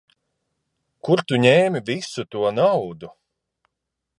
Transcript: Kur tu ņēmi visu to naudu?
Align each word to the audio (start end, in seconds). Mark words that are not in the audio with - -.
Kur 1.09 1.21
tu 1.31 1.39
ņēmi 1.43 1.81
visu 1.91 2.25
to 2.37 2.43
naudu? 2.61 3.11